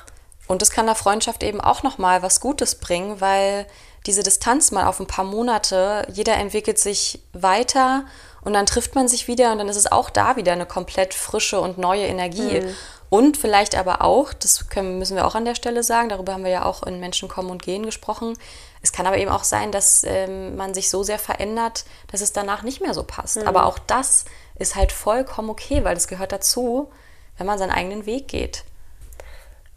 Und 0.49 0.63
das 0.63 0.71
kann 0.71 0.87
der 0.87 0.95
Freundschaft 0.95 1.43
eben 1.43 1.61
auch 1.61 1.83
nochmal 1.83 2.23
was 2.23 2.41
Gutes 2.41 2.77
bringen, 2.77 3.21
weil 3.21 3.67
diese 4.07 4.23
Distanz 4.23 4.71
mal 4.71 4.87
auf 4.87 5.01
ein 5.01 5.07
paar 5.07 5.25
Monate, 5.25 6.07
jeder 6.13 6.35
entwickelt 6.35 6.79
sich 6.79 7.21
weiter 7.33 8.05
und 8.43 8.53
dann 8.53 8.67
trifft 8.67 8.95
man 8.95 9.09
sich 9.09 9.27
wieder 9.27 9.51
und 9.51 9.59
dann 9.59 9.69
ist 9.69 9.77
es 9.77 9.91
auch 9.91 10.09
da 10.09 10.37
wieder 10.37 10.53
eine 10.53 10.67
komplett 10.67 11.15
frische 11.15 11.61
und 11.61 11.79
neue 11.79 12.07
Energie. 12.07 12.61
Mhm. 12.61 12.75
Und 13.09 13.37
vielleicht 13.37 13.77
aber 13.77 14.03
auch, 14.03 14.33
das 14.33 14.69
können, 14.69 14.99
müssen 14.99 15.17
wir 15.17 15.27
auch 15.27 15.35
an 15.35 15.45
der 15.45 15.55
Stelle 15.55 15.83
sagen, 15.83 16.09
darüber 16.09 16.33
haben 16.33 16.45
wir 16.45 16.51
ja 16.51 16.65
auch 16.65 16.83
in 16.83 16.99
Menschen 16.99 17.29
kommen 17.29 17.51
und 17.51 17.63
gehen 17.63 17.85
gesprochen. 17.85 18.37
Es 18.83 18.93
kann 18.93 19.07
aber 19.07 19.19
eben 19.19 19.31
auch 19.31 19.45
sein, 19.45 19.71
dass 19.71 20.03
ähm, 20.05 20.57
man 20.57 20.75
sich 20.75 20.91
so 20.91 21.03
sehr 21.03 21.19
verändert, 21.19 21.85
dass 22.11 22.21
es 22.21 22.33
danach 22.33 22.63
nicht 22.63 22.81
mehr 22.81 22.95
so 22.95 23.05
passt. 23.05 23.37
Mhm. 23.37 23.47
Aber 23.47 23.67
auch 23.67 23.79
das 23.79 24.25
ist 24.59 24.75
halt 24.75 24.93
vollkommen 24.93 25.51
okay, 25.51 25.85
weil 25.85 25.95
das 25.95 26.09
gehört 26.09 26.33
dazu, 26.33 26.91
wenn 27.39 27.47
man 27.47 27.59
seinen 27.59 27.71
eigenen 27.73 28.07
Weg 28.07 28.29
geht. 28.29 28.65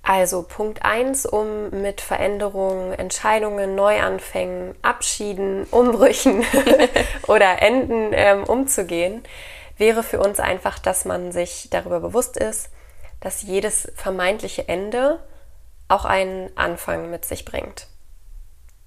Also 0.01 0.43
Punkt 0.43 0.83
1, 0.83 1.27
um 1.27 1.69
mit 1.69 2.01
Veränderungen, 2.01 2.93
Entscheidungen, 2.93 3.75
Neuanfängen, 3.75 4.73
Abschieden, 4.81 5.65
Umbrüchen 5.65 6.43
oder 7.27 7.61
Enden 7.61 8.11
ähm, 8.13 8.43
umzugehen, 8.43 9.23
wäre 9.77 10.01
für 10.01 10.19
uns 10.19 10.39
einfach, 10.39 10.79
dass 10.79 11.05
man 11.05 11.31
sich 11.31 11.67
darüber 11.69 11.99
bewusst 11.99 12.37
ist, 12.37 12.69
dass 13.21 13.41
jedes 13.41 13.91
vermeintliche 13.95 14.67
Ende 14.67 15.19
auch 15.87 16.05
einen 16.05 16.55
Anfang 16.57 17.09
mit 17.09 17.25
sich 17.25 17.45
bringt. 17.45 17.87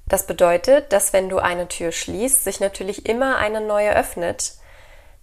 Das 0.07 0.27
bedeutet, 0.27 0.93
dass 0.93 1.13
wenn 1.13 1.29
du 1.29 1.39
eine 1.39 1.69
Tür 1.69 1.93
schließt, 1.93 2.45
sich 2.45 2.61
natürlich 2.61 3.07
immer 3.07 3.37
eine 3.37 3.61
neue 3.61 3.95
öffnet, 3.95 4.55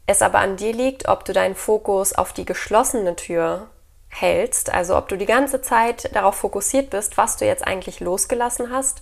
es 0.07 0.21
aber 0.21 0.39
an 0.39 0.57
dir 0.57 0.73
liegt, 0.73 1.07
ob 1.07 1.25
du 1.25 1.33
deinen 1.33 1.55
Fokus 1.55 2.13
auf 2.13 2.33
die 2.33 2.45
geschlossene 2.45 3.15
Tür 3.15 3.67
hältst, 4.09 4.73
also 4.73 4.97
ob 4.97 5.07
du 5.07 5.17
die 5.17 5.27
ganze 5.27 5.61
Zeit 5.61 6.15
darauf 6.15 6.35
fokussiert 6.35 6.89
bist, 6.89 7.17
was 7.17 7.37
du 7.37 7.45
jetzt 7.45 7.65
eigentlich 7.65 7.99
losgelassen 7.99 8.71
hast 8.71 9.01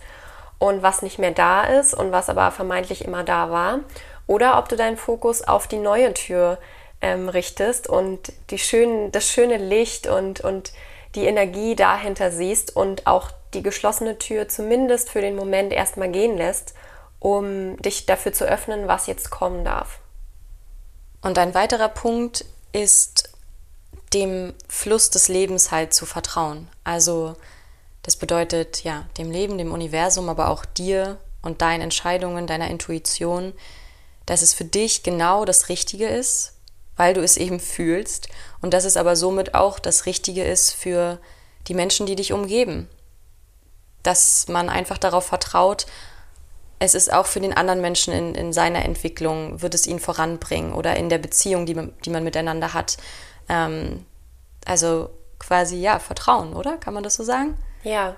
und 0.60 0.84
was 0.84 1.02
nicht 1.02 1.18
mehr 1.18 1.32
da 1.32 1.64
ist 1.64 1.94
und 1.94 2.12
was 2.12 2.30
aber 2.30 2.52
vermeintlich 2.52 3.06
immer 3.06 3.24
da 3.24 3.50
war, 3.50 3.80
oder 4.26 4.58
ob 4.58 4.68
du 4.68 4.76
deinen 4.76 4.98
Fokus 4.98 5.42
auf 5.42 5.68
die 5.68 5.78
neue 5.78 6.14
Tür 6.14 6.58
ähm, 7.02 7.30
richtest 7.30 7.88
und 7.88 8.34
die 8.50 8.58
schönen, 8.58 9.12
das 9.12 9.30
schöne 9.30 9.58
Licht 9.58 10.08
und, 10.08 10.42
und 10.42 10.72
die 11.16 11.26
Energie 11.26 11.76
dahinter 11.76 12.32
siehst 12.32 12.76
und 12.76 13.08
auch 13.08 13.32
die 13.54 13.64
geschlossene 13.64 14.18
Tür 14.18 14.48
zumindest 14.48 15.10
für 15.10 15.22
den 15.22 15.36
Moment 15.36 15.74
erstmal 15.74 16.12
gehen 16.12 16.38
lässt, 16.38 16.74
um 17.20 17.78
dich 17.82 18.06
dafür 18.06 18.34
zu 18.34 18.46
öffnen, 18.46 18.88
was 18.88 19.08
jetzt 19.08 19.30
kommen 19.30 19.64
darf. 19.64 20.00
Und 21.22 21.38
ein 21.38 21.54
weiterer 21.54 21.90
Punkt 21.90 22.46
ist, 22.72 23.30
dem 24.14 24.54
Fluss 24.70 25.10
des 25.10 25.28
Lebens 25.28 25.72
halt 25.72 25.94
zu 25.94 26.06
vertrauen. 26.06 26.70
Also 26.84 27.36
das 28.04 28.16
bedeutet 28.16 28.84
ja, 28.84 29.06
dem 29.18 29.32
Leben, 29.32 29.58
dem 29.58 29.72
Universum, 29.74 30.30
aber 30.30 30.50
auch 30.50 30.64
dir 30.66 31.18
und 31.42 31.62
deinen 31.62 31.82
Entscheidungen, 31.82 32.48
deiner 32.48 32.70
Intuition, 32.70 33.54
dass 34.26 34.42
es 34.42 34.54
für 34.54 34.66
dich 34.66 35.04
genau 35.04 35.46
das 35.46 35.70
Richtige 35.70 36.08
ist, 36.08 36.54
weil 36.98 37.14
du 37.14 37.22
es 37.22 37.38
eben 37.38 37.60
fühlst 37.60 38.28
und 38.62 38.74
dass 38.74 38.84
es 38.84 38.98
aber 38.98 39.16
somit 39.16 39.56
auch 39.56 39.80
das 39.80 40.06
Richtige 40.06 40.44
ist 40.44 40.74
für 40.74 41.20
die 41.68 41.74
Menschen, 41.74 42.06
die 42.06 42.16
dich 42.16 42.34
umgeben. 42.34 42.90
Dass 44.04 44.48
man 44.48 44.70
einfach 44.70 44.98
darauf 44.98 45.26
vertraut, 45.26 45.86
es 46.80 46.94
ist 46.94 47.12
auch 47.12 47.26
für 47.26 47.40
den 47.40 47.56
anderen 47.56 47.82
Menschen 47.82 48.14
in, 48.14 48.36
in 48.36 48.54
seiner 48.54 48.86
Entwicklung, 48.86 49.62
wird 49.62 49.74
es 49.74 49.88
ihn 49.88 50.00
voranbringen 50.00 50.74
oder 50.74 50.96
in 50.96 51.10
der 51.10 51.18
Beziehung, 51.18 51.66
die 51.66 51.76
man, 51.76 51.94
die 52.06 52.10
man 52.10 52.24
miteinander 52.24 52.74
hat. 52.74 52.98
Ähm, 53.50 54.06
also 54.66 55.10
quasi, 55.40 55.78
ja, 55.78 56.00
Vertrauen, 56.00 56.54
oder? 56.54 56.78
Kann 56.78 56.94
man 56.94 57.04
das 57.04 57.16
so 57.16 57.24
sagen? 57.24 57.58
Ja, 57.84 58.16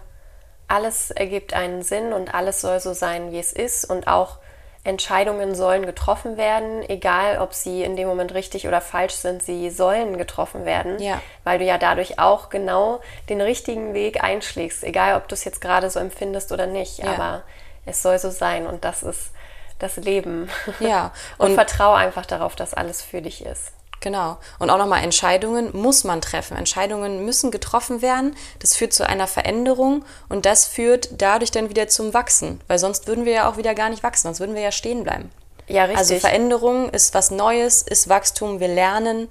alles 0.67 1.11
ergibt 1.11 1.53
einen 1.53 1.83
Sinn 1.83 2.13
und 2.13 2.33
alles 2.33 2.61
soll 2.61 2.79
so 2.79 2.93
sein, 2.93 3.31
wie 3.31 3.39
es 3.39 3.53
ist 3.53 3.85
und 3.85 4.07
auch 4.07 4.39
Entscheidungen 4.83 5.55
sollen 5.55 5.85
getroffen 5.85 6.37
werden, 6.37 6.87
egal 6.89 7.39
ob 7.39 7.53
sie 7.53 7.83
in 7.83 7.95
dem 7.95 8.07
Moment 8.07 8.33
richtig 8.33 8.67
oder 8.67 8.79
falsch 8.79 9.15
sind, 9.15 9.43
sie 9.43 9.69
sollen 9.69 10.17
getroffen 10.17 10.65
werden, 10.65 11.01
ja. 11.01 11.21
weil 11.43 11.59
du 11.59 11.65
ja 11.65 11.77
dadurch 11.77 12.17
auch 12.17 12.49
genau 12.49 13.01
den 13.27 13.41
richtigen 13.41 13.93
Weg 13.93 14.23
einschlägst, 14.23 14.83
egal 14.83 15.17
ob 15.17 15.27
du 15.27 15.35
es 15.35 15.43
jetzt 15.43 15.59
gerade 15.59 15.89
so 15.89 15.99
empfindest 15.99 16.51
oder 16.51 16.65
nicht, 16.65 16.99
ja. 16.99 17.13
aber 17.13 17.43
es 17.85 18.01
soll 18.01 18.19
so 18.19 18.29
sein 18.29 18.67
und 18.67 18.85
das 18.85 19.03
ist 19.03 19.31
das 19.79 19.97
Leben. 19.97 20.49
Ja. 20.79 21.13
Und, 21.37 21.51
und 21.51 21.55
vertraue 21.55 21.95
einfach 21.95 22.25
darauf, 22.25 22.55
dass 22.55 22.73
alles 22.73 23.01
für 23.01 23.21
dich 23.21 23.45
ist. 23.45 23.71
Genau. 24.01 24.37
Und 24.59 24.69
auch 24.69 24.77
nochmal 24.77 25.03
Entscheidungen 25.03 25.75
muss 25.75 26.03
man 26.03 26.21
treffen. 26.21 26.55
Entscheidungen 26.57 27.25
müssen 27.25 27.51
getroffen 27.51 28.01
werden. 28.01 28.35
Das 28.59 28.75
führt 28.75 28.93
zu 28.93 29.07
einer 29.07 29.27
Veränderung 29.27 30.05
und 30.29 30.45
das 30.45 30.65
führt 30.65 31.09
dadurch 31.21 31.51
dann 31.51 31.69
wieder 31.69 31.87
zum 31.87 32.13
Wachsen. 32.13 32.61
Weil 32.67 32.79
sonst 32.79 33.07
würden 33.07 33.25
wir 33.25 33.33
ja 33.33 33.49
auch 33.49 33.57
wieder 33.57 33.75
gar 33.75 33.89
nicht 33.89 34.03
wachsen, 34.03 34.27
sonst 34.27 34.39
würden 34.39 34.55
wir 34.55 34.61
ja 34.61 34.71
stehen 34.71 35.03
bleiben. 35.03 35.31
Ja, 35.67 35.83
richtig. 35.83 35.99
Also 35.99 36.19
Veränderung 36.19 36.89
ist 36.89 37.13
was 37.13 37.29
Neues, 37.29 37.81
ist 37.81 38.09
Wachstum, 38.09 38.59
wir 38.59 38.69
lernen. 38.69 39.29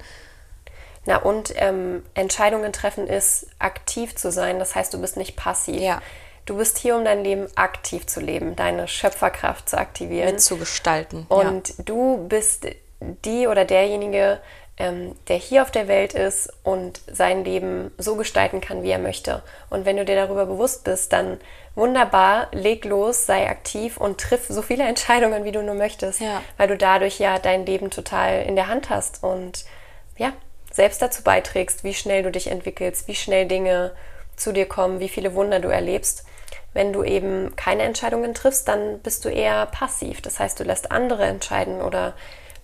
Na 1.05 1.17
und 1.17 1.53
ähm, 1.55 2.03
Entscheidungen 2.13 2.71
treffen 2.71 3.07
ist 3.07 3.47
aktiv 3.57 4.15
zu 4.15 4.31
sein. 4.31 4.59
Das 4.59 4.75
heißt, 4.75 4.93
du 4.93 5.01
bist 5.01 5.17
nicht 5.17 5.35
passiv. 5.35 5.81
Ja. 5.81 6.01
Du 6.45 6.57
bist 6.57 6.77
hier, 6.77 6.95
um 6.95 7.05
dein 7.05 7.23
Leben 7.23 7.47
aktiv 7.55 8.07
zu 8.07 8.19
leben, 8.19 8.55
deine 8.55 8.87
Schöpferkraft 8.87 9.69
zu 9.69 9.77
aktivieren. 9.77 10.31
Mitzugestalten. 10.31 11.25
Und 11.29 11.69
ja. 11.69 11.75
du 11.79 12.25
bist 12.27 12.65
die 12.99 13.47
oder 13.47 13.65
derjenige, 13.65 14.39
ähm, 14.77 15.15
der 15.27 15.35
hier 15.35 15.61
auf 15.61 15.71
der 15.71 15.87
Welt 15.87 16.13
ist 16.13 16.51
und 16.63 17.01
sein 17.11 17.43
Leben 17.43 17.91
so 17.97 18.15
gestalten 18.15 18.61
kann, 18.61 18.81
wie 18.81 18.91
er 18.91 18.99
möchte. 18.99 19.43
Und 19.69 19.85
wenn 19.85 19.97
du 19.97 20.05
dir 20.05 20.15
darüber 20.15 20.45
bewusst 20.45 20.85
bist, 20.85 21.11
dann 21.11 21.39
wunderbar, 21.75 22.47
leg 22.51 22.85
los, 22.85 23.25
sei 23.25 23.49
aktiv 23.49 23.97
und 23.97 24.19
triff 24.19 24.45
so 24.47 24.61
viele 24.61 24.83
Entscheidungen, 24.87 25.43
wie 25.43 25.51
du 25.51 25.61
nur 25.61 25.75
möchtest, 25.75 26.21
ja. 26.21 26.41
weil 26.57 26.69
du 26.69 26.77
dadurch 26.77 27.19
ja 27.19 27.39
dein 27.39 27.65
Leben 27.65 27.89
total 27.89 28.43
in 28.43 28.55
der 28.55 28.67
Hand 28.67 28.89
hast 28.89 29.23
und 29.23 29.65
ja, 30.17 30.33
selbst 30.71 31.01
dazu 31.01 31.23
beiträgst, 31.23 31.83
wie 31.83 31.93
schnell 31.93 32.23
du 32.23 32.31
dich 32.31 32.47
entwickelst, 32.47 33.07
wie 33.07 33.15
schnell 33.15 33.47
Dinge 33.47 33.91
zu 34.37 34.53
dir 34.53 34.65
kommen, 34.65 34.99
wie 34.99 35.09
viele 35.09 35.35
Wunder 35.35 35.59
du 35.59 35.67
erlebst. 35.67 36.25
Wenn 36.73 36.93
du 36.93 37.03
eben 37.03 37.55
keine 37.55 37.83
Entscheidungen 37.83 38.33
triffst, 38.33 38.67
dann 38.67 38.99
bist 38.99 39.25
du 39.25 39.29
eher 39.29 39.65
passiv. 39.65 40.21
Das 40.21 40.39
heißt, 40.39 40.59
du 40.59 40.63
lässt 40.63 40.91
andere 40.91 41.25
entscheiden 41.25 41.81
oder 41.81 42.13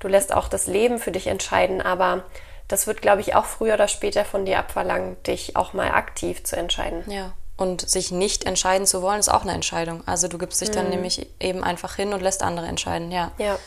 du 0.05 0.09
lässt 0.11 0.31
auch 0.31 0.47
das 0.47 0.67
Leben 0.67 0.99
für 0.99 1.11
dich 1.11 1.25
entscheiden, 1.25 1.81
aber 1.81 2.25
das 2.67 2.85
wird, 2.85 3.01
glaube 3.01 3.21
ich, 3.21 3.33
auch 3.33 3.45
früher 3.45 3.73
oder 3.73 3.87
später 3.87 4.23
von 4.23 4.45
dir 4.45 4.59
abverlangt, 4.59 5.25
dich 5.25 5.55
auch 5.55 5.73
mal 5.73 5.89
aktiv 5.89 6.43
zu 6.43 6.55
entscheiden. 6.55 7.03
Ja. 7.09 7.33
Und 7.57 7.89
sich 7.89 8.11
nicht 8.11 8.43
entscheiden 8.43 8.85
zu 8.85 9.01
wollen, 9.01 9.19
ist 9.19 9.29
auch 9.29 9.41
eine 9.41 9.53
Entscheidung. 9.53 10.07
Also 10.07 10.27
du 10.27 10.37
gibst 10.37 10.61
dich 10.61 10.69
dann 10.69 10.85
mhm. 10.85 10.91
nämlich 10.91 11.27
eben 11.39 11.63
einfach 11.63 11.95
hin 11.95 12.13
und 12.13 12.21
lässt 12.21 12.43
andere 12.43 12.67
entscheiden, 12.67 13.11
ja. 13.11 13.31
Ja. 13.39 13.57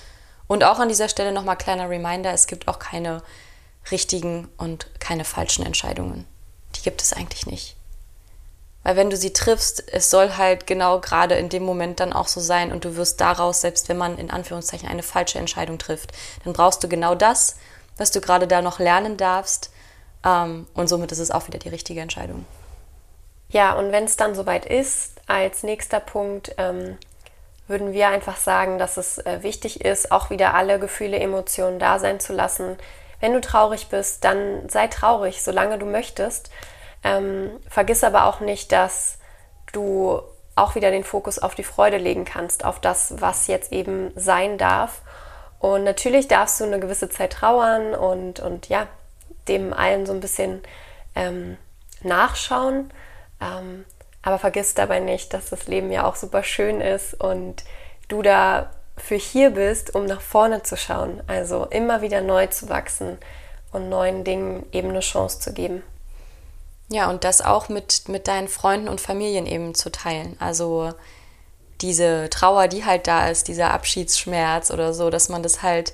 Und 0.47 0.63
auch 0.63 0.79
an 0.79 0.89
dieser 0.89 1.09
Stelle 1.09 1.33
nochmal 1.33 1.57
kleiner 1.57 1.91
Reminder, 1.91 2.33
es 2.33 2.47
gibt 2.47 2.69
auch 2.69 2.79
keine 2.79 3.21
richtigen 3.91 4.49
und 4.59 4.89
keine 5.01 5.25
falschen 5.25 5.67
Entscheidungen. 5.67 6.25
Die 6.77 6.83
gibt 6.83 7.03
es 7.03 7.13
eigentlich 7.13 7.47
nicht. 7.47 7.75
Weil 8.89 8.97
wenn 8.97 9.11
du 9.11 9.19
sie 9.19 9.35
triffst, 9.35 9.93
es 9.93 10.09
soll 10.09 10.39
halt 10.39 10.67
genau 10.67 10.99
gerade 10.99 11.35
in 11.35 11.51
dem 11.51 11.63
Moment 11.63 12.01
dann 12.01 12.15
auch 12.15 12.27
so 12.27 12.41
sein 12.41 12.73
und 12.73 12.87
du 12.87 12.97
wirst 12.97 13.21
daraus, 13.21 13.61
selbst 13.61 13.91
wenn 13.91 13.99
man 13.99 14.17
in 14.17 14.31
Anführungszeichen 14.31 14.89
eine 14.89 15.03
falsche 15.03 15.39
Entscheidung 15.39 15.77
trifft, 15.77 16.13
dann 16.43 16.55
brauchst 16.55 16.83
du 16.83 16.89
genau 16.89 17.15
das, 17.15 17.57
was 17.99 18.13
du 18.13 18.23
gerade 18.23 18.47
da 18.47 18.63
noch 18.63 18.79
lernen 18.79 19.19
darfst. 19.19 19.71
Ähm, 20.25 20.67
und 20.73 20.89
somit 20.89 21.13
ist 21.13 21.19
es 21.19 21.31
auch 21.31 21.49
wieder 21.49 21.59
die 21.59 21.69
richtige 21.69 22.01
Entscheidung. 22.01 22.47
Ja, 23.51 23.75
und 23.75 23.93
wenn 23.93 24.05
es 24.05 24.17
dann 24.17 24.35
soweit 24.35 24.65
ist, 24.65 25.21
als 25.27 25.63
nächster 25.65 26.01
Punkt 26.01 26.55
ähm, 26.57 26.97
würden 27.67 27.93
wir 27.93 28.09
einfach 28.09 28.39
sagen, 28.39 28.79
dass 28.79 28.97
es 28.97 29.19
äh, 29.19 29.43
wichtig 29.43 29.85
ist, 29.85 30.11
auch 30.11 30.31
wieder 30.31 30.55
alle 30.55 30.79
Gefühle, 30.79 31.19
Emotionen 31.19 31.79
da 31.79 31.99
sein 31.99 32.21
zu 32.21 32.33
lassen. 32.33 32.79
Wenn 33.21 33.35
du 33.35 33.43
traurig 33.43 33.89
bist, 33.89 34.25
dann 34.25 34.67
sei 34.71 34.87
traurig, 34.87 35.43
solange 35.43 35.77
du 35.77 35.85
möchtest. 35.85 36.49
Ähm, 37.09 37.51
vergiss 37.69 38.05
aber 38.05 38.27
auch 38.27 38.41
nicht, 38.41 38.71
dass 38.71 39.19
du 39.73 40.21
auch 40.57 40.75
wieder 40.75 40.91
den 40.91 41.05
Fokus 41.05 41.39
auf 41.39 41.55
die 41.55 41.65
Freude 41.65 41.97
legen 41.97 42.25
kannst, 42.25 42.65
auf 42.65 42.81
das, 42.81 43.15
was 43.21 43.47
jetzt 43.47 43.73
eben 43.73 44.13
sein 44.15 44.59
darf. 44.59 45.01
Und 45.59 45.85
natürlich 45.85 46.29
darfst 46.29 46.61
du 46.61 46.65
eine 46.65 46.81
gewisse 46.81 47.09
Zeit 47.09 47.33
trauern 47.33 47.95
und, 47.95 48.41
und 48.41 48.69
ja, 48.69 48.87
dem 49.47 49.73
allen 49.73 50.05
so 50.05 50.13
ein 50.13 50.21
bisschen 50.21 50.61
ähm, 51.15 51.57
nachschauen. 52.03 52.93
Ähm, 53.41 53.85
aber 54.23 54.39
vergiss 54.39 54.75
dabei 54.75 55.01
nicht, 55.01 55.33
dass 55.33 55.49
das 55.49 55.67
Leben 55.67 55.91
ja 55.91 56.05
auch 56.05 56.17
super 56.17 56.43
schön 56.43 56.81
ist 56.81 57.15
und 57.15 57.65
du 58.09 58.21
da 58.21 58.71
für 58.99 59.15
hier 59.15 59.51
bist, 59.51 59.95
um 59.95 60.05
nach 60.05 60.21
vorne 60.21 60.63
zu 60.63 60.77
schauen. 60.77 61.23
Also 61.29 61.67
immer 61.67 62.03
wieder 62.03 62.21
neu 62.21 62.49
zu 62.49 62.69
wachsen 62.69 63.17
und 63.73 63.89
neuen 63.89 64.25
Dingen 64.25 64.67
eben 64.73 64.91
eine 64.91 65.01
Chance 65.01 65.41
zu 65.41 65.53
geben. 65.55 65.83
Ja, 66.89 67.11
und 67.11 67.25
das 67.25 67.43
auch 67.43 67.69
mit, 67.69 68.09
mit 68.09 68.29
deinen 68.29 68.49
Freunden 68.49 68.89
und 68.89 69.01
Familien 69.01 69.47
eben 69.47 69.75
zu 69.75 69.91
teilen. 69.91 70.37
Also 70.41 70.93
diese 71.81 72.29
Trauer, 72.31 72.69
die 72.69 72.85
halt 72.85 73.07
da 73.07 73.29
ist, 73.29 73.49
dieser 73.49 73.73
Abschiedsschmerz 73.73 74.71
oder 74.71 74.95
so, 74.95 75.11
dass 75.11 75.29
man 75.29 75.43
das 75.43 75.63
halt 75.63 75.93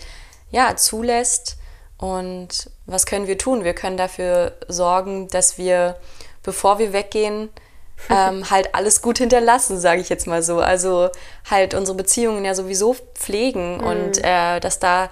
ja 0.51 0.77
zulässt. 0.77 1.57
Und 1.99 2.71
was 2.87 3.07
können 3.07 3.27
wir 3.27 3.39
tun? 3.39 3.65
Wir 3.65 3.75
können 3.75 3.97
dafür 3.97 4.57
sorgen, 4.69 5.29
dass 5.29 5.59
wir, 5.59 5.97
bevor 6.43 6.79
wir 6.79 6.93
weggehen, 6.93 7.51
ähm, 8.11 8.51
halt 8.51 8.75
alles 8.75 9.03
gut 9.03 9.19
hinterlassen, 9.19 9.79
sage 9.79 10.01
ich 10.01 10.09
jetzt 10.09 10.27
mal 10.27 10.43
so. 10.43 10.61
Also 10.61 11.11
halt 11.49 11.75
unsere 11.75 11.97
Beziehungen 11.97 12.45
ja 12.45 12.55
sowieso 12.55 12.97
pflegen 13.15 13.79
mhm. 13.79 13.85
und 13.85 14.25
äh, 14.25 14.61
dass 14.61 14.79
da, 14.79 15.11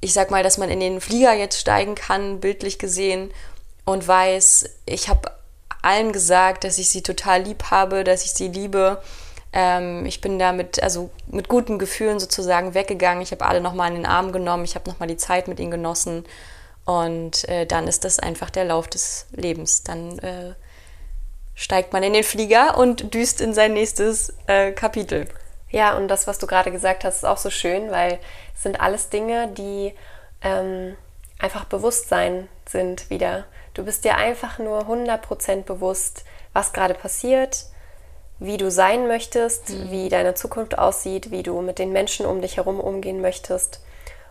ich 0.00 0.12
sag 0.12 0.30
mal, 0.30 0.42
dass 0.42 0.58
man 0.58 0.70
in 0.70 0.80
den 0.80 1.00
Flieger 1.00 1.32
jetzt 1.32 1.60
steigen 1.60 1.94
kann, 1.94 2.40
bildlich 2.40 2.78
gesehen, 2.78 3.30
und 3.84 4.06
weiß, 4.06 4.68
ich 4.86 5.08
habe 5.08 5.30
allen 5.82 6.12
gesagt, 6.12 6.64
dass 6.64 6.78
ich 6.78 6.88
sie 6.88 7.02
total 7.02 7.42
lieb 7.42 7.64
habe, 7.70 8.04
dass 8.04 8.24
ich 8.24 8.32
sie 8.32 8.48
liebe. 8.48 9.02
Ähm, 9.52 10.06
ich 10.06 10.20
bin 10.20 10.38
da 10.38 10.52
mit, 10.52 10.82
also 10.82 11.10
mit 11.26 11.48
guten 11.48 11.78
Gefühlen 11.78 12.18
sozusagen 12.18 12.74
weggegangen. 12.74 13.22
Ich 13.22 13.32
habe 13.32 13.44
alle 13.44 13.60
nochmal 13.60 13.90
in 13.90 13.96
den 13.96 14.06
Arm 14.06 14.32
genommen. 14.32 14.64
Ich 14.64 14.74
habe 14.74 14.88
nochmal 14.88 15.08
die 15.08 15.16
Zeit 15.16 15.46
mit 15.46 15.60
ihnen 15.60 15.70
genossen. 15.70 16.24
Und 16.84 17.48
äh, 17.48 17.66
dann 17.66 17.86
ist 17.86 18.04
das 18.04 18.18
einfach 18.18 18.50
der 18.50 18.64
Lauf 18.64 18.88
des 18.88 19.26
Lebens. 19.32 19.82
Dann 19.82 20.18
äh, 20.20 20.54
steigt 21.54 21.92
man 21.92 22.02
in 22.02 22.12
den 22.12 22.24
Flieger 22.24 22.76
und 22.78 23.14
düst 23.14 23.40
in 23.40 23.54
sein 23.54 23.74
nächstes 23.74 24.32
äh, 24.46 24.72
Kapitel. 24.72 25.28
Ja, 25.70 25.96
und 25.96 26.08
das, 26.08 26.26
was 26.26 26.38
du 26.38 26.46
gerade 26.46 26.70
gesagt 26.70 27.04
hast, 27.04 27.16
ist 27.16 27.24
auch 27.24 27.38
so 27.38 27.50
schön, 27.50 27.90
weil 27.90 28.20
es 28.54 28.62
sind 28.62 28.80
alles 28.80 29.08
Dinge, 29.08 29.48
die 29.48 29.92
ähm, 30.42 30.96
einfach 31.44 31.66
Bewusstsein 31.66 32.48
sind 32.66 33.10
wieder. 33.10 33.44
Du 33.74 33.84
bist 33.84 34.04
dir 34.04 34.16
einfach 34.16 34.58
nur 34.58 34.88
100% 34.88 35.64
bewusst, 35.64 36.24
was 36.54 36.72
gerade 36.72 36.94
passiert, 36.94 37.66
wie 38.38 38.56
du 38.56 38.70
sein 38.70 39.06
möchtest, 39.06 39.68
mhm. 39.68 39.90
wie 39.90 40.08
deine 40.08 40.34
Zukunft 40.34 40.78
aussieht, 40.78 41.30
wie 41.30 41.42
du 41.42 41.60
mit 41.60 41.78
den 41.78 41.92
Menschen 41.92 42.24
um 42.24 42.40
dich 42.40 42.56
herum 42.56 42.80
umgehen 42.80 43.20
möchtest. 43.20 43.80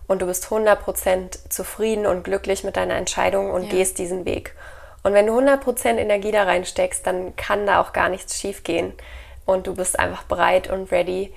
Und 0.08 0.24
du 0.24 0.26
bist 0.26 0.46
100% 0.46 1.50
zufrieden 1.50 2.08
und 2.08 2.24
glücklich 2.24 2.64
mit 2.64 2.78
deiner 2.78 2.96
Entscheidung 2.96 3.52
und 3.52 3.66
ja. 3.66 3.70
gehst 3.70 4.00
diesen 4.00 4.26
Weg. 4.26 4.56
Und 5.04 5.14
wenn 5.14 5.28
du 5.28 5.38
100% 5.38 5.98
Energie 5.98 6.32
da 6.32 6.44
reinsteckst, 6.44 7.06
dann 7.06 7.36
kann 7.36 7.68
da 7.68 7.80
auch 7.80 7.94
gar 7.94 8.10
nichts 8.10 8.40
schief 8.40 8.64
gehen. 8.64 8.92
Und 9.46 9.68
du 9.68 9.76
bist 9.76 10.00
einfach 10.00 10.24
bereit 10.24 10.68
und 10.70 10.92
ready. 10.92 11.32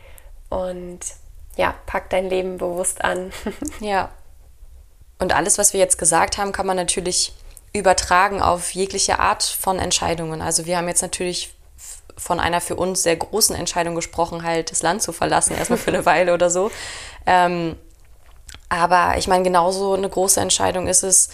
Und 0.49 1.01
ja, 1.57 1.75
pack 1.85 2.09
dein 2.09 2.31
Leben 2.31 2.57
bewusst 2.57 3.05
an. 3.05 3.31
ja. 3.81 4.11
Und 5.19 5.35
alles, 5.35 5.59
was 5.59 5.73
wir 5.73 5.81
jetzt 5.81 5.99
gesagt 5.99 6.39
haben, 6.39 6.53
kann 6.53 6.67
man 6.67 6.77
natürlich 6.77 7.33
übertragen 7.73 8.41
auf 8.43 8.73
jegliche 8.73 9.19
Art 9.19 9.43
von 9.43 9.79
Entscheidungen. 9.79 10.43
Also 10.43 10.67
wir 10.67 10.77
haben 10.77 10.89
jetzt 10.89 11.03
natürlich 11.03 11.55
von 12.17 12.41
einer 12.41 12.61
für 12.61 12.77
uns 12.77 13.03
sehr 13.03 13.17
großen 13.17 13.55
Entscheidung 13.55 13.95
gesprochen, 13.95 14.43
halt 14.43 14.71
das 14.71 14.83
Land 14.83 15.03
zu 15.03 15.13
verlassen, 15.13 15.57
erstmal 15.57 15.79
für 15.79 15.91
eine 15.91 16.07
Weile 16.07 16.33
oder 16.33 16.51
so. 16.51 16.71
Ähm, 17.27 17.77
aber 18.69 19.19
ich 19.19 19.29
meine, 19.29 19.45
genauso 19.45 19.95
eine 19.95 20.09
große 20.09 20.41
Entscheidung 20.41 20.87
ist 20.87 21.03
es, 21.03 21.29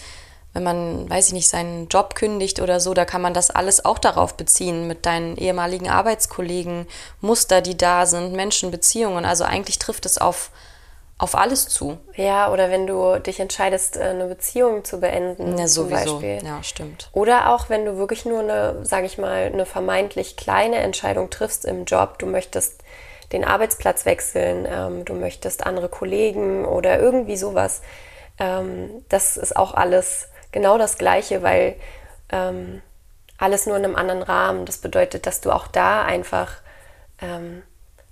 wenn 0.53 0.63
man, 0.63 1.09
weiß 1.09 1.27
ich 1.27 1.33
nicht, 1.33 1.49
seinen 1.49 1.87
Job 1.87 2.13
kündigt 2.13 2.61
oder 2.61 2.79
so, 2.79 2.93
da 2.93 3.05
kann 3.05 3.21
man 3.21 3.33
das 3.33 3.49
alles 3.49 3.85
auch 3.85 3.97
darauf 3.97 4.37
beziehen, 4.37 4.87
mit 4.87 5.05
deinen 5.05 5.35
ehemaligen 5.35 5.89
Arbeitskollegen, 5.89 6.85
Muster, 7.21 7.61
die 7.61 7.75
da 7.75 8.05
sind, 8.05 8.33
Menschen, 8.33 8.69
Beziehungen. 8.69 9.25
Also 9.25 9.45
eigentlich 9.45 9.79
trifft 9.79 10.05
es 10.05 10.19
auf 10.19 10.51
auf 11.17 11.35
alles 11.35 11.67
zu. 11.69 11.97
Ja, 12.15 12.51
oder 12.51 12.69
wenn 12.69 12.87
du 12.87 13.19
dich 13.19 13.39
entscheidest, 13.39 13.97
äh, 13.97 14.01
eine 14.01 14.25
Beziehung 14.25 14.83
zu 14.83 14.99
beenden. 14.99 15.57
Ja, 15.57 15.67
sowieso. 15.67 16.19
Ja, 16.19 16.63
stimmt. 16.63 17.09
Oder 17.13 17.53
auch 17.53 17.69
wenn 17.69 17.85
du 17.85 17.97
wirklich 17.97 18.25
nur 18.25 18.39
eine, 18.39 18.85
sage 18.85 19.05
ich 19.05 19.17
mal, 19.17 19.45
eine 19.45 19.65
vermeintlich 19.65 20.35
kleine 20.37 20.77
Entscheidung 20.77 21.29
triffst 21.29 21.65
im 21.65 21.85
Job, 21.85 22.19
du 22.19 22.25
möchtest 22.25 22.81
den 23.31 23.45
Arbeitsplatz 23.45 24.05
wechseln, 24.05 24.67
ähm, 24.69 25.05
du 25.05 25.13
möchtest 25.13 25.65
andere 25.65 25.89
Kollegen 25.89 26.65
oder 26.65 26.99
irgendwie 26.99 27.37
sowas. 27.37 27.81
Ähm, 28.39 29.03
das 29.09 29.37
ist 29.37 29.55
auch 29.55 29.73
alles 29.73 30.29
genau 30.51 30.77
das 30.77 30.97
Gleiche, 30.97 31.41
weil 31.41 31.75
ähm, 32.31 32.81
alles 33.37 33.65
nur 33.65 33.77
in 33.77 33.85
einem 33.85 33.95
anderen 33.95 34.23
Rahmen. 34.23 34.65
Das 34.65 34.77
bedeutet, 34.77 35.25
dass 35.25 35.41
du 35.41 35.51
auch 35.51 35.67
da 35.67 36.03
einfach 36.03 36.53
ähm, 37.21 37.63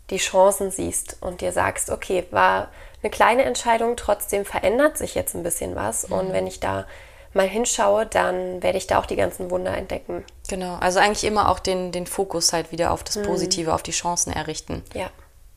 die 0.10 0.18
Chancen 0.18 0.72
siehst 0.72 1.18
und 1.22 1.42
dir 1.42 1.52
sagst, 1.52 1.90
okay, 1.90 2.26
war 2.32 2.70
eine 3.04 3.10
kleine 3.10 3.44
Entscheidung, 3.44 3.96
trotzdem 3.96 4.46
verändert 4.46 4.98
sich 4.98 5.16
jetzt 5.16 5.36
ein 5.36 5.44
bisschen 5.44 5.76
was. 5.76 6.10
Mhm. 6.10 6.16
Und 6.16 6.34
wenn 6.34 6.48
ich 6.48 6.60
da 6.60 6.86
mal 7.34 7.48
hinschaue, 7.48 8.06
dann 8.06 8.62
werde 8.62 8.78
ich 8.78 8.88
da 8.88 9.00
auch 9.00 9.06
die 9.06 9.16
ganzen 9.16 9.50
Wunder 9.50 9.76
entdecken. 9.76 10.26
Genau, 10.50 10.76
also 10.76 11.00
eigentlich 11.00 11.24
immer 11.24 11.50
auch 11.50 11.60
den, 11.60 11.92
den 11.92 12.06
Fokus 12.06 12.54
halt 12.54 12.72
wieder 12.72 12.92
auf 12.92 13.04
das 13.04 13.16
mhm. 13.18 13.24
Positive, 13.24 13.70
mhm. 13.70 13.76
auf 13.76 13.84
die 13.84 13.92
Chancen 13.92 14.34
errichten. 14.34 14.84
Ja. 14.94 15.10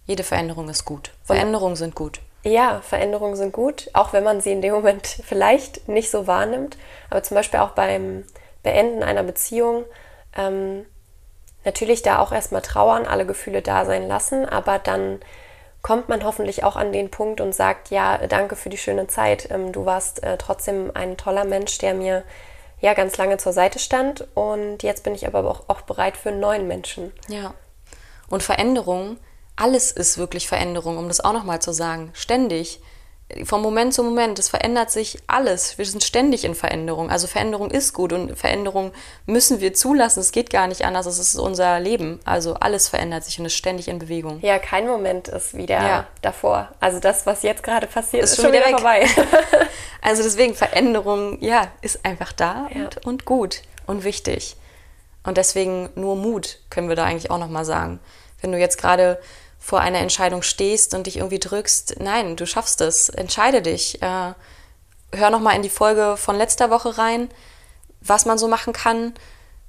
Jede 0.07 0.23
Veränderung 0.23 0.69
ist 0.69 0.85
gut. 0.85 1.13
Veränderungen 1.25 1.77
sind 1.77 1.95
gut. 1.95 2.21
Ja, 2.43 2.83
Veränderungen 2.83 3.37
sind 3.37 3.53
gut, 3.53 3.89
auch 3.95 4.13
wenn 4.13 4.23
man 4.23 4.43
sie 4.43 4.53
in 4.53 4.61
dem 4.61 4.75
Moment 4.75 5.07
vielleicht 5.25 5.89
nicht 5.89 6.11
so 6.11 6.27
wahrnimmt. 6.27 6.77
Aber 7.11 7.23
zum 7.23 7.35
Beispiel 7.37 7.61
auch 7.61 7.71
beim 7.71 8.25
Beenden 8.63 9.03
einer 9.03 9.23
Beziehung 9.23 9.85
ähm, 10.37 10.87
natürlich 11.65 12.03
da 12.03 12.19
auch 12.19 12.33
erstmal 12.33 12.63
trauern, 12.63 13.07
alle 13.07 13.27
Gefühle 13.27 13.63
da 13.63 13.85
sein 13.85 14.07
lassen, 14.07 14.47
aber 14.47 14.79
dann 14.79 15.21
kommt 15.85 16.09
man 16.09 16.25
hoffentlich 16.25 16.64
auch 16.64 16.76
an 16.76 16.93
den 16.93 17.11
Punkt 17.11 17.43
und 17.43 17.55
sagt, 17.55 17.91
ja, 17.91 18.26
danke 18.26 18.57
für 18.57 18.71
die 18.71 18.79
schöne 18.79 19.07
Zeit. 19.07 19.49
Ähm, 19.50 19.71
du 19.71 19.85
warst 19.85 20.23
äh, 20.23 20.38
trotzdem 20.38 20.91
ein 20.95 21.19
toller 21.19 21.45
Mensch, 21.45 21.76
der 21.76 21.93
mir 21.93 22.25
ja 22.81 22.95
ganz 22.95 23.19
lange 23.19 23.37
zur 23.37 23.53
Seite 23.53 23.79
stand 23.79 24.26
und 24.35 24.83
jetzt 24.83 25.05
bin 25.05 25.14
ich 25.14 25.26
aber 25.26 25.45
auch, 25.49 25.69
auch 25.69 25.83
bereit 25.83 26.17
für 26.17 26.31
einen 26.31 26.41
neuen 26.41 26.67
Menschen. 26.67 27.12
Ja. 27.29 27.53
Und 28.31 28.43
Veränderung, 28.43 29.19
alles 29.57 29.93
ist 29.93 30.17
wirklich 30.17 30.49
Veränderung, 30.49 30.97
um 30.97 31.07
das 31.07 31.21
auch 31.21 31.35
nochmal 31.35 31.61
zu 31.61 31.73
sagen. 31.73 32.11
Ständig 32.14 32.81
vom 33.45 33.62
Moment 33.62 33.93
zu 33.93 34.03
Moment, 34.03 34.38
es 34.38 34.49
verändert 34.49 34.91
sich 34.91 35.19
alles. 35.26 35.79
Wir 35.79 35.85
sind 35.85 36.05
ständig 36.05 36.45
in 36.45 36.55
Veränderung. 36.55 37.11
Also 37.11 37.26
Veränderung 37.26 37.71
ist 37.71 37.93
gut 37.93 38.12
und 38.12 38.38
Veränderung 38.38 38.93
müssen 39.26 39.61
wir 39.61 39.75
zulassen. 39.75 40.21
Es 40.21 40.33
geht 40.33 40.50
gar 40.50 40.67
nicht 40.67 40.85
anders. 40.85 41.07
Es 41.07 41.19
ist 41.19 41.37
unser 41.37 41.81
Leben. 41.81 42.21
Also 42.25 42.55
alles 42.55 42.88
verändert 42.88 43.25
sich 43.25 43.38
und 43.38 43.47
ist 43.47 43.55
ständig 43.55 43.88
in 43.88 43.99
Bewegung. 43.99 44.41
Ja, 44.43 44.59
kein 44.59 44.87
Moment 44.87 45.29
ist 45.29 45.57
wieder 45.57 45.75
ja. 45.75 46.07
davor. 46.23 46.69
Also 46.81 47.00
das, 47.00 47.26
was 47.26 47.43
jetzt 47.43 47.62
gerade 47.62 47.87
passiert, 47.87 48.25
ist, 48.25 48.33
ist 48.33 48.43
schon 48.43 48.53
wieder, 48.53 48.67
wieder 48.67 48.79
vorbei. 48.79 49.07
also 50.03 50.23
deswegen 50.23 50.55
Veränderung, 50.55 51.38
ja, 51.41 51.69
ist 51.83 52.05
einfach 52.05 52.33
da 52.33 52.69
ja. 52.75 52.85
und, 52.85 53.07
und 53.07 53.25
gut 53.25 53.62
und 53.87 54.05
wichtig. 54.05 54.57
Und 55.25 55.38
deswegen 55.38 55.88
nur 55.95 56.17
Mut 56.17 56.59
können 56.71 56.88
wir 56.88 56.97
da 56.97 57.05
eigentlich 57.05 57.31
auch 57.31 57.38
nochmal 57.38 57.64
sagen. 57.64 57.99
Wenn 58.41 58.53
du 58.53 58.59
jetzt 58.59 58.76
gerade 58.76 59.19
vor 59.64 59.80
einer 59.80 60.00
Entscheidung 60.00 60.42
stehst 60.42 60.92
und 60.92 61.06
dich 61.06 61.16
irgendwie 61.16 61.38
drückst, 61.38 61.97
nein, 61.99 62.37
du 62.37 62.47
schaffst 62.47 62.83
es, 62.83 63.09
entscheide 63.09 63.62
dich. 63.62 64.02
Äh, 64.02 64.35
hör 65.12 65.30
nochmal 65.30 65.56
in 65.56 65.62
die 65.62 65.71
Folge 65.71 66.18
von 66.18 66.37
letzter 66.37 66.68
Woche 66.68 66.99
rein, 66.99 67.30
was 68.02 68.26
man 68.26 68.37
so 68.37 68.47
machen 68.47 68.75
kann, 68.75 69.14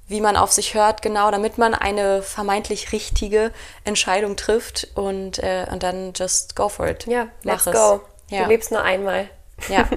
wie 0.06 0.20
man 0.20 0.36
auf 0.36 0.52
sich 0.52 0.74
hört, 0.74 1.00
genau, 1.00 1.30
damit 1.30 1.56
man 1.56 1.74
eine 1.74 2.20
vermeintlich 2.20 2.92
richtige 2.92 3.52
Entscheidung 3.84 4.36
trifft 4.36 4.86
und, 4.96 5.38
äh, 5.38 5.66
und 5.72 5.82
dann 5.82 6.12
just 6.14 6.54
go 6.56 6.68
for 6.68 6.86
it. 6.86 7.06
Ja, 7.06 7.28
let's 7.42 7.64
Mach 7.64 7.72
go. 7.72 8.00
Ja. 8.28 8.42
Du 8.42 8.50
lebst 8.50 8.72
nur 8.72 8.82
einmal. 8.82 9.30
Ja. 9.68 9.88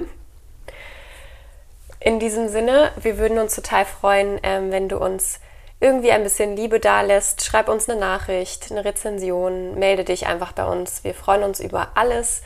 in 2.00 2.20
diesem 2.20 2.48
Sinne, 2.48 2.90
wir 2.96 3.18
würden 3.18 3.38
uns 3.38 3.54
total 3.54 3.84
freuen, 3.84 4.40
ähm, 4.44 4.70
wenn 4.70 4.88
du 4.88 4.96
uns 4.96 5.40
irgendwie 5.80 6.12
ein 6.12 6.22
bisschen 6.22 6.56
Liebe 6.56 6.78
da 6.78 7.00
lässt, 7.00 7.44
schreib 7.44 7.68
uns 7.68 7.88
eine 7.88 7.98
Nachricht, 7.98 8.70
eine 8.70 8.84
Rezension, 8.84 9.78
melde 9.78 10.04
dich 10.04 10.26
einfach 10.26 10.52
bei 10.52 10.64
uns. 10.64 11.04
Wir 11.04 11.14
freuen 11.14 11.42
uns 11.42 11.58
über 11.58 11.88
alles. 11.94 12.42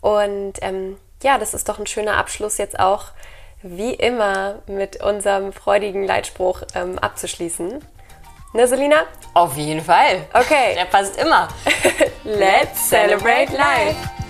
Und 0.00 0.54
ähm, 0.62 0.98
ja, 1.22 1.38
das 1.38 1.54
ist 1.54 1.68
doch 1.68 1.78
ein 1.78 1.86
schöner 1.86 2.16
Abschluss 2.16 2.58
jetzt 2.58 2.78
auch, 2.78 3.06
wie 3.62 3.94
immer, 3.94 4.62
mit 4.66 5.00
unserem 5.00 5.52
freudigen 5.52 6.04
Leitspruch 6.04 6.62
ähm, 6.74 6.98
abzuschließen. 6.98 7.84
Ne, 8.54 8.66
Selina? 8.66 9.04
Auf 9.32 9.56
jeden 9.56 9.80
Fall. 9.80 10.26
Okay. 10.34 10.74
Der 10.74 10.84
passt 10.84 11.16
immer. 11.16 11.48
Let's 12.24 12.88
celebrate 12.88 13.52
life. 13.56 14.21